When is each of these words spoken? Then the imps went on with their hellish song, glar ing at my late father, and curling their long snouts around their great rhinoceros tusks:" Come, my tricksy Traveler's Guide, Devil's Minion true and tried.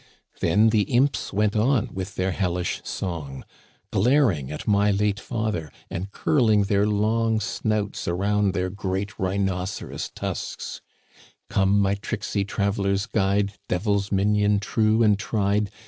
Then 0.39 0.69
the 0.69 0.81
imps 0.91 1.31
went 1.31 1.55
on 1.55 1.93
with 1.93 2.15
their 2.15 2.31
hellish 2.31 2.81
song, 2.83 3.45
glar 3.91 4.35
ing 4.35 4.51
at 4.51 4.67
my 4.67 4.89
late 4.89 5.19
father, 5.19 5.71
and 5.91 6.11
curling 6.11 6.63
their 6.63 6.87
long 6.87 7.39
snouts 7.39 8.07
around 8.07 8.55
their 8.55 8.71
great 8.71 9.19
rhinoceros 9.19 10.09
tusks:" 10.09 10.81
Come, 11.51 11.79
my 11.79 11.93
tricksy 11.93 12.43
Traveler's 12.43 13.05
Guide, 13.05 13.59
Devil's 13.69 14.11
Minion 14.11 14.59
true 14.59 15.03
and 15.03 15.19
tried. 15.19 15.69